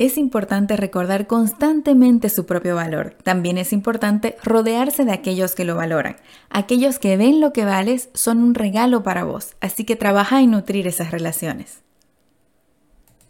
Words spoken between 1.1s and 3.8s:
constantemente su propio valor. También es